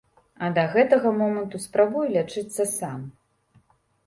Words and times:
А 0.45 0.47
да 0.55 0.61
гэтага 0.75 1.11
моманту 1.19 1.61
спрабую 1.67 2.07
лячыцца 2.17 2.63
сам. 2.79 2.99